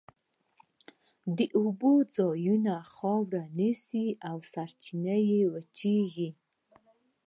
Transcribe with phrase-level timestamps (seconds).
[1.37, 2.45] د اوبو ځای
[2.93, 5.15] خاورې نیسي او سرچینه
[5.51, 6.29] وچېږي.